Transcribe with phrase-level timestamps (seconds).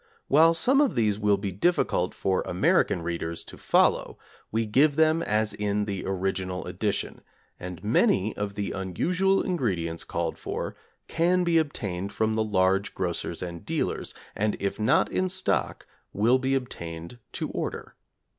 [0.27, 4.17] While some of these will be difficult for American readers to follow,
[4.51, 7.21] we give them as in the original edition,
[7.59, 10.75] and many of the unusual ingredients called for
[11.07, 16.39] can be obtained from the large grocers and dealers, and if not in stock will
[16.39, 17.93] be obtained to order.